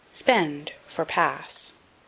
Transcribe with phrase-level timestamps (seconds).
[0.13, 1.73] Spend for Pass.